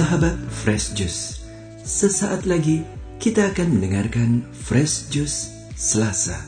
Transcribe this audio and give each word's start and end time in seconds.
Sahabat 0.00 0.32
Fresh 0.48 0.96
Juice, 0.96 1.44
sesaat 1.84 2.48
lagi 2.48 2.88
kita 3.20 3.52
akan 3.52 3.76
mendengarkan 3.76 4.48
Fresh 4.48 5.12
Juice 5.12 5.52
Selasa 5.76 6.40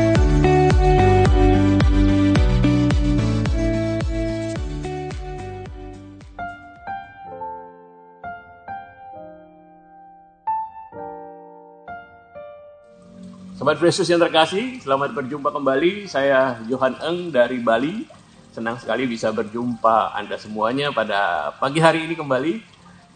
Sobat 13.65 13.81
Yesus 13.81 14.05
yang 14.05 14.21
terkasih, 14.21 14.77
selamat 14.77 15.17
berjumpa 15.17 15.49
kembali. 15.49 16.05
Saya 16.05 16.61
Johan 16.69 17.01
Eng 17.01 17.33
dari 17.33 17.57
Bali. 17.57 18.05
Senang 18.53 18.77
sekali 18.77 19.09
bisa 19.09 19.33
berjumpa 19.33 20.13
Anda 20.13 20.37
semuanya 20.37 20.93
pada 20.93 21.49
pagi 21.57 21.81
hari 21.81 22.05
ini 22.05 22.13
kembali. 22.13 22.61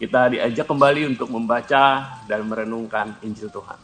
Kita 0.02 0.26
diajak 0.26 0.66
kembali 0.66 1.06
untuk 1.14 1.30
membaca 1.30 2.18
dan 2.26 2.50
merenungkan 2.50 3.14
Injil 3.22 3.46
Tuhan. 3.46 3.78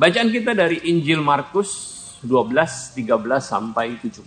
Bacaan 0.00 0.32
kita 0.32 0.56
dari 0.56 0.80
Injil 0.88 1.20
Markus 1.20 1.92
12, 2.24 2.96
13 2.96 3.04
sampai 3.44 4.00
17. 4.00 4.24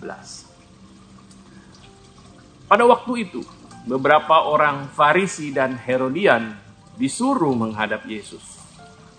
Pada 2.69 2.85
waktu 2.85 3.25
itu, 3.25 3.41
beberapa 3.89 4.45
orang 4.45 4.85
Farisi 4.93 5.49
dan 5.49 5.81
Herodian 5.81 6.53
disuruh 6.93 7.57
menghadap 7.57 8.05
Yesus 8.05 8.61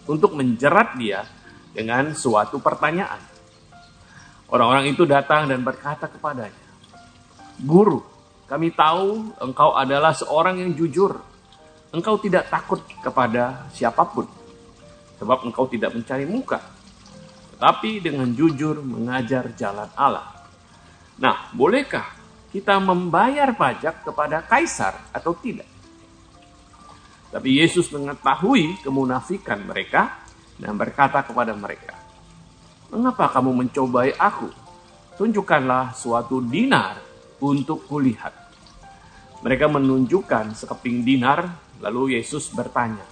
untuk 0.07 0.39
menjerat 0.39 0.95
dia 0.95 1.42
dengan 1.73 2.13
suatu 2.13 2.61
pertanyaan. 2.61 3.21
Orang-orang 4.53 4.93
itu 4.93 5.09
datang 5.09 5.49
dan 5.49 5.65
berkata 5.65 6.07
kepadanya, 6.13 6.65
"Guru, 7.65 8.05
kami 8.45 8.69
tahu 8.77 9.33
engkau 9.41 9.73
adalah 9.73 10.13
seorang 10.13 10.61
yang 10.61 10.77
jujur. 10.77 11.17
Engkau 11.93 12.21
tidak 12.21 12.53
takut 12.53 12.81
kepada 13.01 13.69
siapa 13.73 14.05
pun, 14.05 14.29
sebab 15.17 15.49
engkau 15.49 15.69
tidak 15.69 15.97
mencari 15.97 16.29
muka, 16.29 16.61
tetapi 17.57 18.01
dengan 18.05 18.29
jujur 18.33 18.81
mengajar 18.85 19.53
jalan 19.57 19.89
Allah. 19.97 20.29
Nah, 21.17 21.49
bolehkah 21.57 22.13
kita 22.53 22.77
membayar 22.81 23.57
pajak 23.57 24.05
kepada 24.05 24.45
kaisar 24.45 25.01
atau 25.17 25.33
tidak?" 25.33 25.69
Tapi 27.33 27.57
Yesus 27.57 27.89
mengetahui 27.89 28.85
kemunafikan 28.85 29.65
mereka 29.65 30.22
dan 30.63 30.79
berkata 30.79 31.27
kepada 31.27 31.51
mereka, 31.59 31.99
Mengapa 32.95 33.27
kamu 33.35 33.67
mencobai 33.67 34.15
aku? 34.15 34.47
Tunjukkanlah 35.19 35.97
suatu 35.97 36.39
dinar 36.39 37.03
untuk 37.43 37.89
kulihat. 37.91 38.31
Mereka 39.43 39.67
menunjukkan 39.67 40.55
sekeping 40.55 41.03
dinar, 41.03 41.51
lalu 41.83 42.15
Yesus 42.15 42.55
bertanya, 42.55 43.03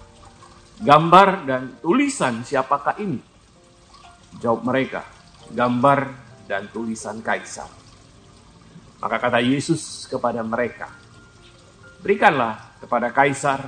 Gambar 0.78 1.44
dan 1.44 1.62
tulisan 1.82 2.46
siapakah 2.46 2.96
ini? 3.02 3.18
Jawab 4.38 4.62
mereka, 4.62 5.02
gambar 5.50 6.14
dan 6.46 6.70
tulisan 6.70 7.18
kaisar. 7.18 7.68
Maka 9.02 9.16
kata 9.18 9.42
Yesus 9.42 10.06
kepada 10.06 10.44
mereka, 10.46 10.92
Berikanlah 12.00 12.78
kepada 12.80 13.12
kaisar 13.12 13.60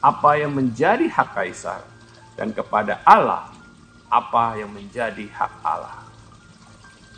apa 0.00 0.30
yang 0.38 0.52
menjadi 0.52 1.10
hak 1.10 1.36
kaisar, 1.36 1.95
dan 2.36 2.52
kepada 2.52 3.00
Allah 3.02 3.50
apa 4.12 4.60
yang 4.60 4.70
menjadi 4.70 5.26
hak 5.32 5.52
Allah. 5.64 6.06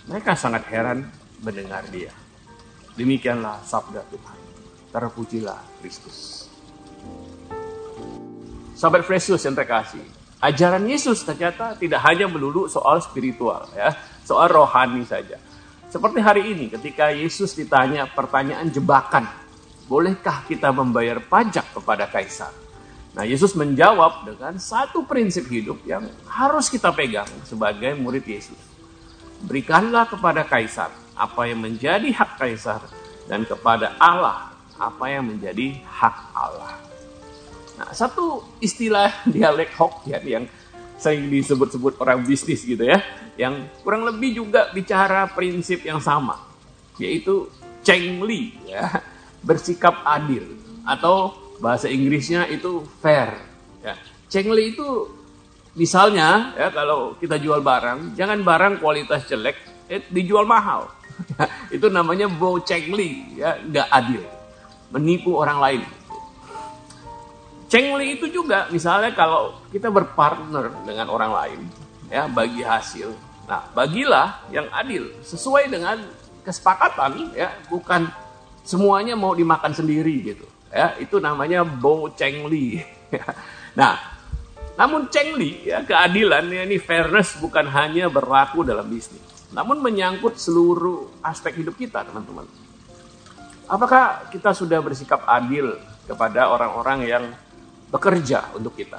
Mereka 0.09 0.33
sangat 0.39 0.65
heran 0.73 1.05
mendengar 1.45 1.84
dia. 1.93 2.15
Demikianlah 2.97 3.61
sabda 3.62 4.01
Tuhan. 4.09 4.39
Terpujilah 4.89 5.61
Kristus. 5.84 6.49
Sahabat 8.79 9.05
Yesus 9.05 9.43
yang 9.43 9.59
terkasih, 9.59 10.03
ajaran 10.39 10.87
Yesus 10.87 11.27
ternyata 11.27 11.75
tidak 11.75 11.99
hanya 12.06 12.31
melulu 12.31 12.71
soal 12.71 13.03
spiritual 13.03 13.67
ya, 13.75 13.91
soal 14.23 14.49
rohani 14.49 15.03
saja. 15.03 15.37
Seperti 15.91 16.23
hari 16.23 16.43
ini 16.55 16.71
ketika 16.71 17.11
Yesus 17.11 17.59
ditanya 17.59 18.06
pertanyaan 18.06 18.71
jebakan, 18.71 19.27
bolehkah 19.91 20.47
kita 20.47 20.71
membayar 20.71 21.19
pajak 21.19 21.75
kepada 21.75 22.06
kaisar? 22.06 22.55
Nah, 23.17 23.25
Yesus 23.25 23.57
menjawab 23.57 24.29
dengan 24.29 24.61
satu 24.61 25.03
prinsip 25.09 25.49
hidup 25.49 25.81
yang 25.89 26.07
harus 26.29 26.69
kita 26.69 26.93
pegang 26.93 27.29
sebagai 27.49 27.97
murid 27.97 28.25
Yesus. 28.27 28.59
Berikanlah 29.49 30.11
kepada 30.11 30.45
kaisar 30.45 30.93
apa 31.15 31.49
yang 31.49 31.63
menjadi 31.65 32.11
hak 32.15 32.39
kaisar 32.39 32.83
dan 33.27 33.43
kepada 33.49 33.97
Allah 33.99 34.55
apa 34.79 35.11
yang 35.11 35.27
menjadi 35.27 35.83
hak 35.83 36.17
Allah. 36.33 36.79
Nah, 37.79 37.91
satu 37.95 38.47
istilah 38.63 39.11
dialek 39.35 39.75
Hokkien 39.75 40.23
yang 40.27 40.45
sering 40.99 41.31
disebut-sebut 41.31 41.99
orang 42.03 42.27
bisnis 42.27 42.67
gitu 42.67 42.83
ya, 42.83 42.99
yang 43.39 43.71
kurang 43.87 44.03
lebih 44.03 44.43
juga 44.43 44.71
bicara 44.75 45.31
prinsip 45.31 45.87
yang 45.87 46.03
sama, 46.03 46.43
yaitu 46.99 47.47
Cheng 47.87 48.19
Li 48.27 48.59
ya, 48.67 48.99
bersikap 49.47 50.03
adil 50.03 50.59
atau 50.83 51.48
bahasa 51.59 51.91
Inggrisnya 51.91 52.47
itu 52.49 52.87
fair. 53.03 53.35
Ya. 53.83 53.95
Cengli 54.31 54.75
itu 54.75 55.11
misalnya 55.79 56.55
ya 56.55 56.69
kalau 56.71 57.15
kita 57.19 57.39
jual 57.39 57.63
barang, 57.63 58.15
jangan 58.19 58.43
barang 58.43 58.75
kualitas 58.83 59.27
jelek 59.27 59.57
eh, 59.91 60.03
dijual 60.11 60.47
mahal. 60.47 60.91
itu 61.75 61.91
namanya 61.91 62.31
bow 62.31 62.63
cengli, 62.63 63.43
ya 63.43 63.59
nggak 63.59 63.89
adil, 63.91 64.23
menipu 64.95 65.35
orang 65.35 65.59
lain. 65.59 65.83
Cengli 67.69 68.17
itu 68.17 68.31
juga 68.31 68.71
misalnya 68.71 69.13
kalau 69.13 69.59
kita 69.75 69.91
berpartner 69.91 70.71
dengan 70.87 71.11
orang 71.11 71.33
lain, 71.35 71.61
ya 72.07 72.31
bagi 72.31 72.63
hasil. 72.63 73.11
Nah, 73.51 73.67
bagilah 73.75 74.47
yang 74.55 74.71
adil 74.71 75.11
sesuai 75.27 75.73
dengan 75.73 76.06
kesepakatan, 76.47 77.35
ya 77.35 77.50
bukan 77.67 78.06
semuanya 78.62 79.19
mau 79.19 79.35
dimakan 79.35 79.75
sendiri 79.75 80.23
gitu 80.23 80.47
ya 80.69 80.97
itu 81.00 81.17
namanya 81.19 81.65
Bo 81.65 82.12
Cheng 82.12 82.49
Li. 82.49 82.81
nah, 83.79 83.97
namun 84.79 85.11
Cheng 85.11 85.35
Li 85.35 85.67
ya 85.67 85.82
keadilan 85.82 86.47
ya, 86.49 86.62
ini 86.62 86.79
fairness 86.79 87.41
bukan 87.43 87.67
hanya 87.69 88.06
berlaku 88.06 88.62
dalam 88.62 88.87
bisnis, 88.87 89.50
namun 89.50 89.81
menyangkut 89.82 90.38
seluruh 90.38 91.20
aspek 91.25 91.59
hidup 91.59 91.75
kita, 91.75 92.05
teman-teman. 92.06 92.47
Apakah 93.69 94.32
kita 94.32 94.56
sudah 94.56 94.81
bersikap 94.81 95.29
adil 95.29 95.76
kepada 96.09 96.49
orang-orang 96.49 97.00
yang 97.05 97.25
bekerja 97.93 98.56
untuk 98.56 98.73
kita? 98.73 98.97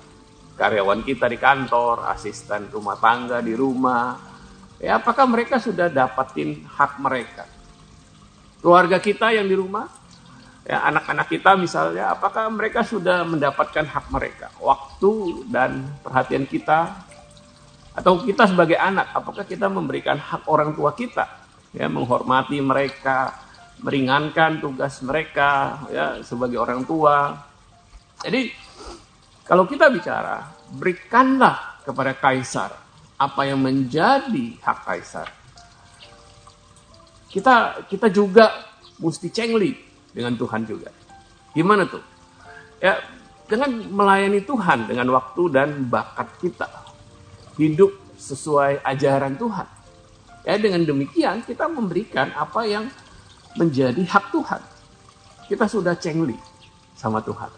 Karyawan 0.59 1.01
kita 1.01 1.25
di 1.25 1.39
kantor, 1.39 2.05
asisten 2.11 2.69
rumah 2.69 2.99
tangga 2.99 3.41
di 3.41 3.57
rumah, 3.57 4.13
ya 4.77 5.01
apakah 5.01 5.25
mereka 5.25 5.57
sudah 5.57 5.89
dapatin 5.89 6.67
hak 6.67 7.01
mereka? 7.01 7.47
Keluarga 8.59 8.99
kita 8.99 9.31
yang 9.31 9.47
di 9.47 9.55
rumah, 9.55 9.87
ya 10.69 10.85
anak-anak 10.85 11.25
kita 11.25 11.57
misalnya 11.57 12.13
apakah 12.13 12.45
mereka 12.53 12.85
sudah 12.85 13.25
mendapatkan 13.25 13.89
hak 13.89 14.05
mereka 14.13 14.53
waktu 14.61 15.41
dan 15.49 15.89
perhatian 16.05 16.45
kita 16.45 16.93
atau 17.97 18.21
kita 18.21 18.45
sebagai 18.45 18.77
anak 18.77 19.09
apakah 19.17 19.41
kita 19.49 19.65
memberikan 19.65 20.21
hak 20.21 20.45
orang 20.45 20.77
tua 20.77 20.93
kita 20.93 21.25
ya 21.73 21.89
menghormati 21.89 22.61
mereka 22.61 23.49
meringankan 23.79 24.59
tugas 24.59 24.99
mereka 25.03 25.83
ya 25.91 26.19
sebagai 26.23 26.59
orang 26.59 26.83
tua. 26.83 27.31
Jadi 28.19 28.51
kalau 29.47 29.65
kita 29.65 29.87
bicara, 29.89 30.45
berikanlah 30.75 31.81
kepada 31.87 32.13
kaisar 32.13 32.71
apa 33.15 33.41
yang 33.47 33.63
menjadi 33.63 34.59
hak 34.59 34.79
kaisar. 34.83 35.27
Kita 37.29 37.87
kita 37.87 38.11
juga 38.11 38.51
mesti 38.99 39.31
cengli 39.31 39.88
dengan 40.13 40.33
Tuhan 40.35 40.65
juga. 40.65 40.89
Gimana 41.53 41.85
tuh? 41.85 42.03
Ya 42.79 43.01
dengan 43.49 43.81
melayani 43.89 44.45
Tuhan 44.45 44.85
dengan 44.85 45.09
waktu 45.17 45.41
dan 45.49 45.69
bakat 45.89 46.29
kita. 46.37 46.69
Hidup 47.57 47.91
sesuai 48.15 48.85
ajaran 48.85 49.35
Tuhan. 49.35 49.67
Ya 50.45 50.55
dengan 50.55 50.85
demikian 50.85 51.43
kita 51.43 51.67
memberikan 51.67 52.31
apa 52.37 52.63
yang 52.63 52.87
menjadi 53.57 53.99
hak 54.05 54.31
Tuhan. 54.31 54.61
Kita 55.49 55.65
sudah 55.65 55.97
cengli 55.97 56.37
sama 56.93 57.19
Tuhan. 57.25 57.49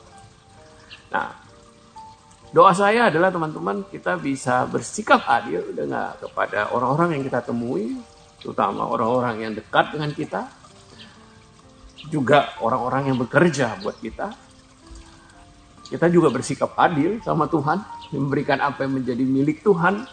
Nah, 1.12 1.36
doa 2.56 2.71
saya 2.71 3.12
adalah 3.12 3.27
teman-teman 3.27 3.83
kita 3.92 4.15
bisa 4.15 4.63
bersikap 4.63 5.27
adil 5.27 5.75
dengan 5.75 6.15
kepada 6.15 6.71
orang-orang 6.71 7.19
yang 7.19 7.24
kita 7.27 7.44
temui, 7.44 8.00
terutama 8.39 8.88
orang-orang 8.88 9.44
yang 9.44 9.51
dekat 9.51 9.92
dengan 9.92 10.12
kita, 10.15 10.48
juga 12.09 12.56
orang-orang 12.63 13.13
yang 13.13 13.18
bekerja 13.21 13.77
buat 13.83 14.00
kita. 14.01 14.33
Kita 15.92 16.07
juga 16.07 16.31
bersikap 16.31 16.71
adil 16.80 17.19
sama 17.19 17.51
Tuhan, 17.51 17.83
memberikan 18.15 18.63
apa 18.63 18.88
yang 18.88 19.03
menjadi 19.03 19.24
milik 19.27 19.59
Tuhan, 19.59 20.07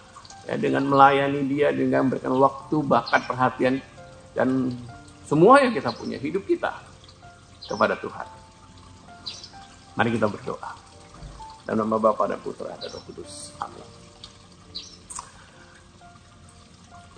ya, 0.50 0.58
dengan 0.58 0.90
melayani 0.90 1.46
Dia, 1.46 1.70
dengan 1.70 2.10
memberikan 2.10 2.34
waktu, 2.34 2.82
bakat, 2.82 3.30
perhatian, 3.30 3.78
dan 4.34 4.74
semua 5.22 5.62
yang 5.62 5.70
kita 5.70 5.94
punya, 5.94 6.18
hidup 6.18 6.42
kita 6.50 6.74
kepada 7.70 7.94
Tuhan. 7.94 8.26
Mari 9.94 10.18
kita 10.18 10.26
berdoa. 10.26 10.70
Dalam 11.62 11.84
nama 11.84 12.00
Bapa 12.00 12.26
dan 12.26 12.40
Putra 12.40 12.74
dan 12.74 12.88
Roh 12.88 13.02
Kudus. 13.04 13.52
Amin. 13.60 14.07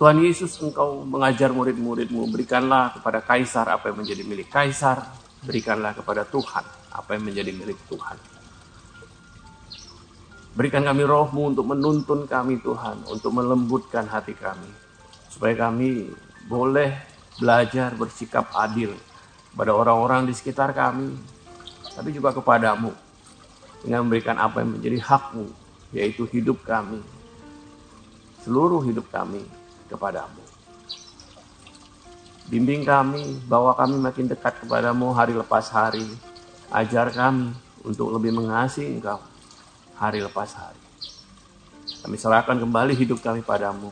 Tuhan 0.01 0.17
Yesus 0.17 0.57
engkau 0.65 1.05
mengajar 1.05 1.53
murid-muridmu, 1.53 2.25
berikanlah 2.33 2.89
kepada 2.97 3.21
Kaisar 3.21 3.69
apa 3.69 3.93
yang 3.93 4.01
menjadi 4.01 4.25
milik 4.25 4.49
Kaisar, 4.49 4.97
berikanlah 5.45 5.93
kepada 5.93 6.25
Tuhan 6.25 6.65
apa 6.89 7.13
yang 7.13 7.29
menjadi 7.29 7.53
milik 7.53 7.77
Tuhan. 7.85 8.17
Berikan 10.57 10.81
kami 10.89 11.05
rohmu 11.05 11.53
untuk 11.53 11.69
menuntun 11.69 12.25
kami 12.25 12.57
Tuhan, 12.65 13.05
untuk 13.13 13.29
melembutkan 13.29 14.09
hati 14.09 14.33
kami. 14.33 14.73
Supaya 15.29 15.69
kami 15.69 16.09
boleh 16.49 16.97
belajar 17.37 17.93
bersikap 17.93 18.49
adil 18.57 18.97
pada 19.53 19.69
orang-orang 19.69 20.25
di 20.25 20.33
sekitar 20.33 20.73
kami, 20.73 21.13
tapi 21.93 22.09
juga 22.09 22.33
kepadamu. 22.33 22.89
Dengan 23.85 24.09
memberikan 24.09 24.41
apa 24.41 24.65
yang 24.65 24.81
menjadi 24.81 24.97
hakmu, 24.97 25.45
yaitu 25.93 26.25
hidup 26.25 26.57
kami, 26.65 27.05
seluruh 28.41 28.81
hidup 28.81 29.05
kami 29.13 29.60
kepadamu. 29.91 30.39
Bimbing 32.47 32.87
kami, 32.87 33.39
bawa 33.47 33.75
kami 33.75 33.99
makin 33.99 34.31
dekat 34.31 34.63
kepadamu 34.63 35.11
hari 35.11 35.35
lepas 35.35 35.71
hari. 35.71 36.07
Ajar 36.71 37.11
kami 37.11 37.51
untuk 37.83 38.15
lebih 38.15 38.31
mengasihi 38.31 38.99
Engkau 38.99 39.19
hari 39.99 40.23
lepas 40.23 40.55
hari. 40.55 40.79
Kami 42.01 42.15
serahkan 42.17 42.57
kembali 42.57 42.95
hidup 42.95 43.19
kami 43.19 43.43
padamu. 43.43 43.91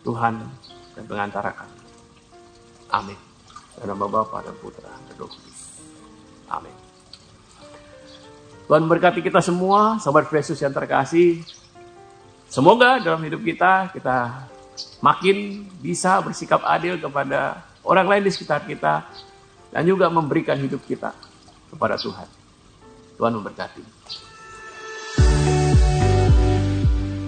Tuhan 0.00 0.40
dan 0.96 1.04
pengantara 1.04 1.52
kami. 1.52 1.78
Amin. 2.90 3.18
Dalam 3.76 3.94
nama 3.94 4.06
Bapa 4.08 4.42
dan 4.42 4.56
Putra 4.58 4.88
dan 4.88 5.14
Roh 5.20 5.28
Kudus. 5.28 5.60
Amin. 6.50 6.74
Tuhan 8.66 8.86
berkati 8.86 9.20
kita 9.22 9.42
semua, 9.42 9.98
sahabat 10.02 10.30
Yesus 10.30 10.58
yang 10.62 10.74
terkasih. 10.74 11.42
Semoga 12.50 12.98
dalam 12.98 13.22
hidup 13.22 13.42
kita, 13.46 13.94
kita 13.94 14.46
makin 15.00 15.64
bisa 15.80 16.20
bersikap 16.20 16.60
adil 16.64 17.00
kepada 17.00 17.64
orang 17.84 18.06
lain 18.06 18.24
di 18.28 18.32
sekitar 18.32 18.68
kita, 18.68 19.08
dan 19.70 19.86
juga 19.86 20.10
memberikan 20.10 20.58
hidup 20.58 20.82
kita 20.84 21.14
kepada 21.70 21.96
Tuhan. 21.96 22.28
Tuhan 23.16 23.32
memberkati. 23.38 23.82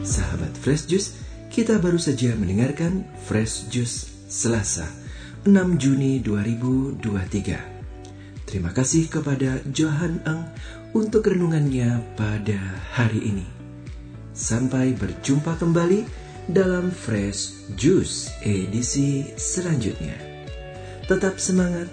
Sahabat 0.02 0.52
Fresh 0.58 0.90
Juice, 0.90 1.14
kita 1.49 1.78
baru 1.78 1.96
saja 1.96 2.34
mendengarkan 2.34 3.06
Fresh 3.28 3.70
Juice 3.70 4.26
Selasa 4.26 4.88
6 5.46 5.78
Juni 5.78 6.19
2023. 6.20 8.48
Terima 8.48 8.75
kasih 8.75 9.08
kepada 9.08 9.62
Johan 9.72 10.20
Eng 10.28 10.44
untuk 10.93 11.25
renungannya 11.25 12.05
pada 12.19 12.58
hari 12.93 13.25
ini. 13.25 13.46
Sampai 14.32 14.96
berjumpa 14.96 15.60
kembali 15.60 16.21
dalam 16.50 16.91
Fresh 16.91 17.71
Juice 17.79 18.33
edisi 18.43 19.31
selanjutnya. 19.39 20.17
Tetap 21.06 21.39
semangat, 21.39 21.91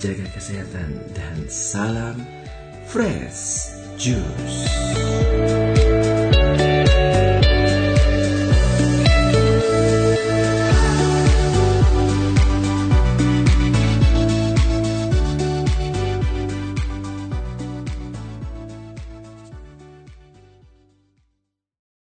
jaga 0.00 0.24
kesehatan, 0.32 1.00
dan 1.12 1.36
salam 1.48 2.16
Fresh 2.88 3.76
Juice. 3.96 5.79